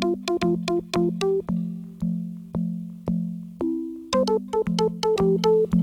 [0.00, 0.18] Thank
[5.46, 5.77] you.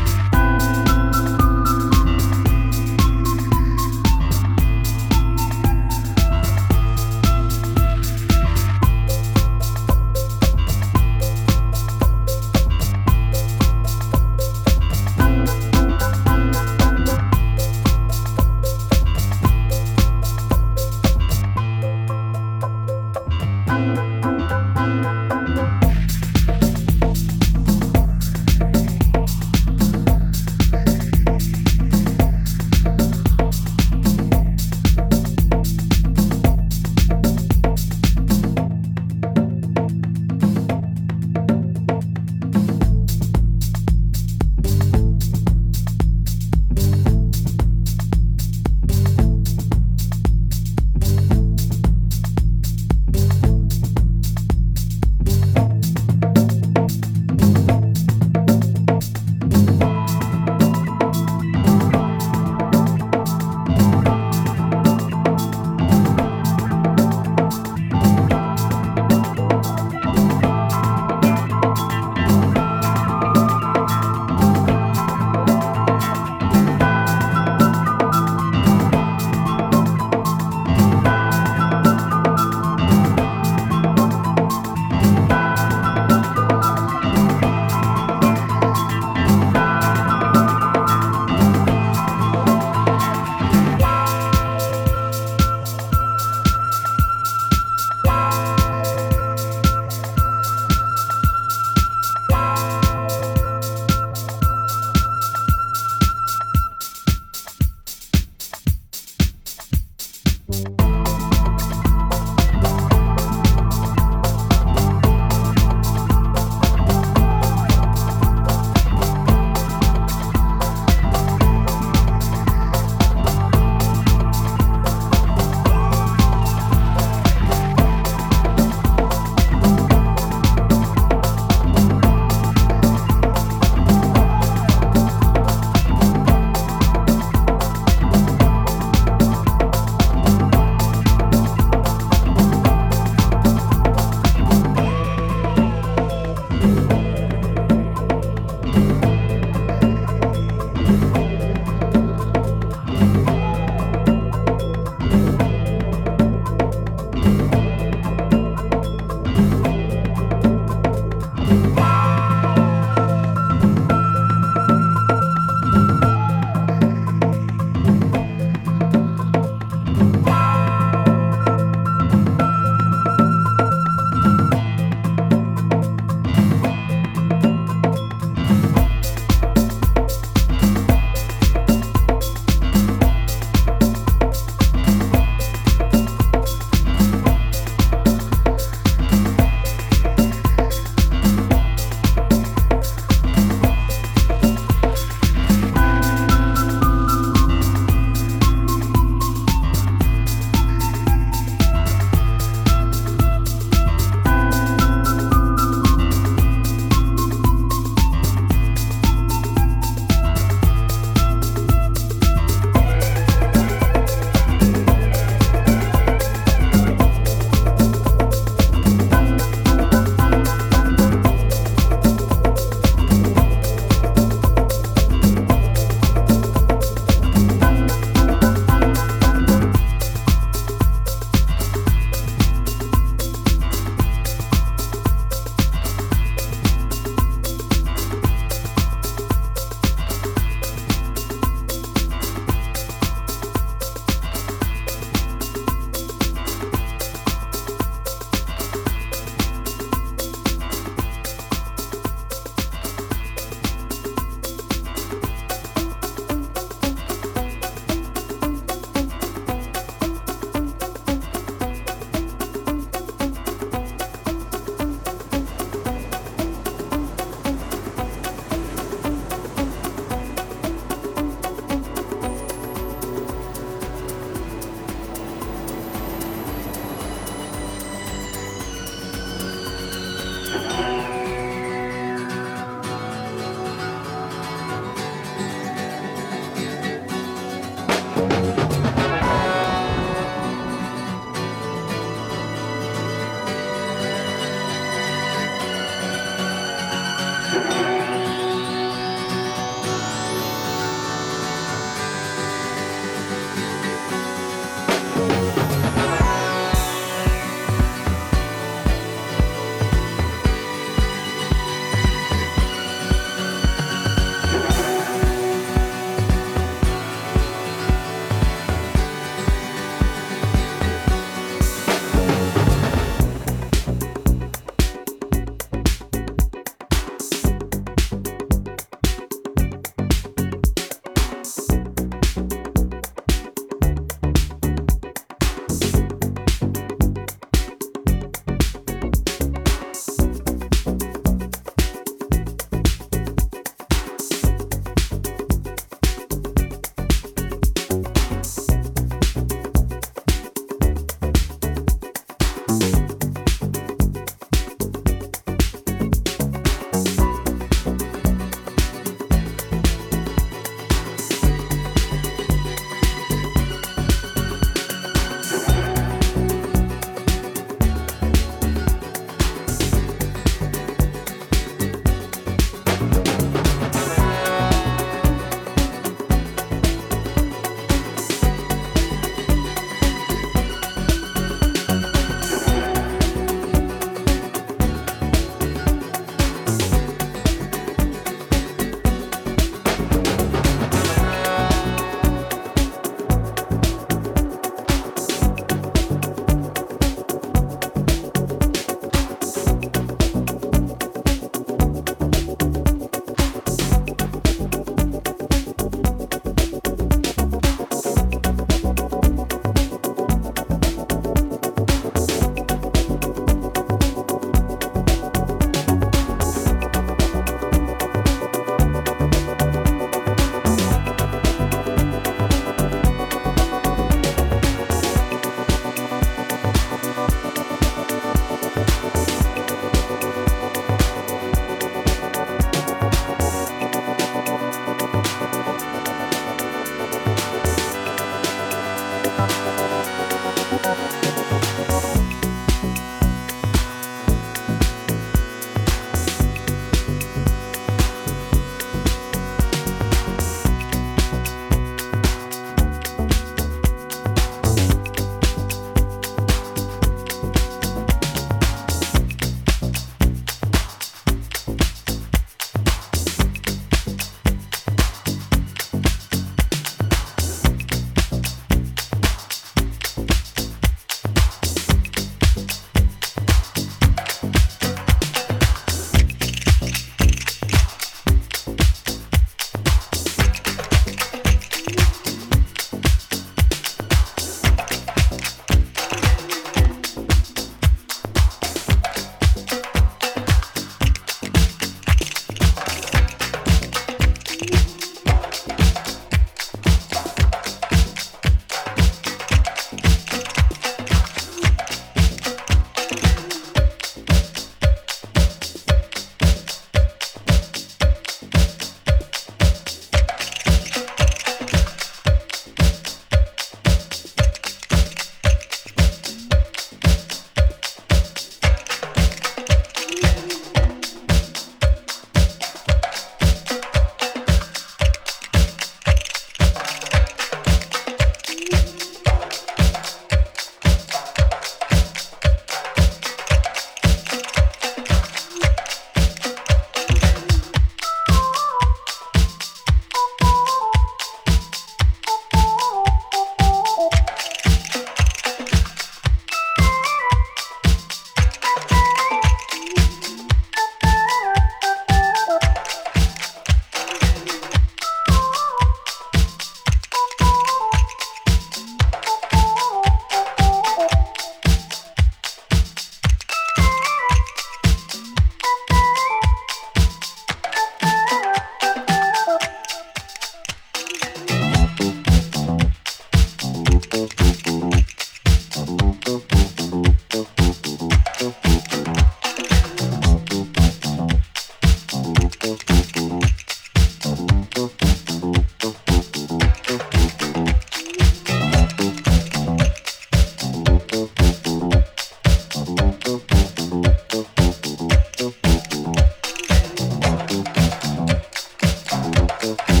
[599.61, 600.00] Bye.